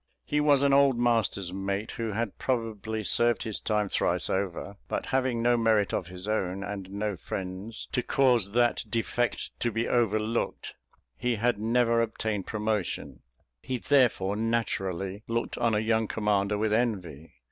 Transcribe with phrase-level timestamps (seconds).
[0.25, 5.05] He was an old master's mate, who had probably served his time thrice over; but
[5.05, 9.87] having no merit of his own, and no friends to cause that defect to be
[9.87, 10.73] overlooked,
[11.17, 13.21] he had never obtained promotion:
[13.61, 17.33] he therefore naturally looked on a young commander with envy.